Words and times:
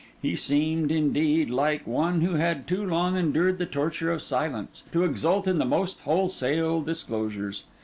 He 0.19 0.35
seemed, 0.35 0.89
indeed, 0.91 1.51
like 1.51 1.85
one 1.85 2.21
who 2.21 2.33
had 2.33 2.65
too 2.65 2.83
long 2.83 3.15
endured 3.15 3.59
the 3.59 3.67
torture 3.67 4.11
of 4.11 4.23
silence, 4.23 4.83
to 4.91 5.03
exult 5.03 5.47
in 5.47 5.59
the 5.59 5.63
most 5.63 5.99
wholesale 5.99 6.81
disclosures. 6.81 7.65